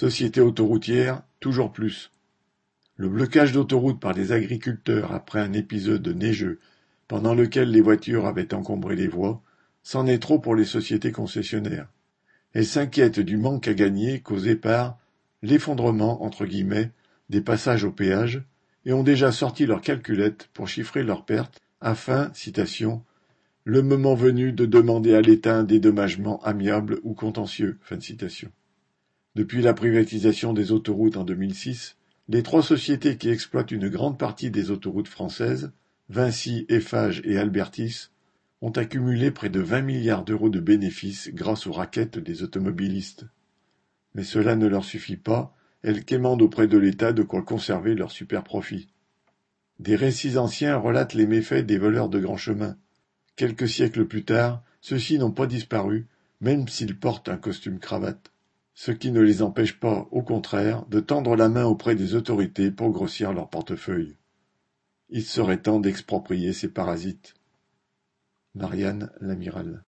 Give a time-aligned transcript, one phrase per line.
[0.00, 2.12] Société autoroutière, toujours plus.
[2.94, 6.60] Le blocage d'autoroutes par les agriculteurs après un épisode neigeux
[7.08, 9.42] pendant lequel les voitures avaient encombré les voies,
[9.82, 11.88] c'en est trop pour les sociétés concessionnaires.
[12.52, 15.00] Elles s'inquiètent du manque à gagner causé par
[15.42, 16.92] l'effondrement entre guillemets
[17.28, 18.44] des passages au péage
[18.84, 23.02] et ont déjà sorti leurs calculettes pour chiffrer leurs pertes afin, citation,
[23.64, 27.78] le moment venu de demander à l'État un dédommagement amiable ou contentieux.
[27.82, 28.52] Fin de citation.
[29.38, 31.96] Depuis la privatisation des autoroutes en 2006,
[32.28, 35.70] les trois sociétés qui exploitent une grande partie des autoroutes françaises,
[36.08, 38.08] Vinci, Eiffage et Albertis,
[38.62, 43.26] ont accumulé près de 20 milliards d'euros de bénéfices grâce aux raquettes des automobilistes.
[44.16, 48.10] Mais cela ne leur suffit pas, elles quémandent auprès de l'État de quoi conserver leurs
[48.10, 48.88] super profits.
[49.78, 52.76] Des récits anciens relatent les méfaits des voleurs de grands chemins.
[53.36, 56.08] Quelques siècles plus tard, ceux-ci n'ont pas disparu,
[56.40, 58.32] même s'ils portent un costume cravate
[58.78, 62.70] ce qui ne les empêche pas, au contraire, de tendre la main auprès des autorités
[62.70, 64.16] pour grossir leur portefeuille.
[65.08, 67.34] Il serait temps d'exproprier ces parasites.
[68.54, 69.76] Marianne l'amiral